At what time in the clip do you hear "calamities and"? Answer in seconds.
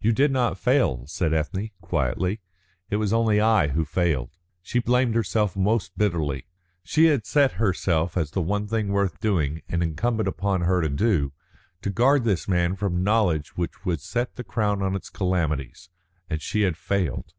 15.08-16.42